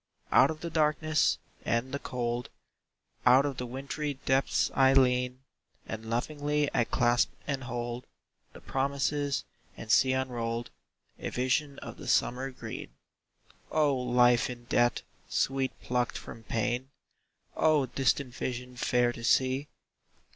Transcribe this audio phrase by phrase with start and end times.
[0.31, 2.49] Out of the darkness and the cold,
[3.23, 5.43] Out of the wintry depths I lean,
[5.85, 8.07] And lovingly I clasp and hold
[8.53, 9.45] The promises,
[9.77, 10.71] and see unrolled
[11.19, 12.95] A vision of the summer green.
[13.69, 16.89] O, life in death, sweet plucked from pain!
[17.55, 19.67] O, distant vision fair to see!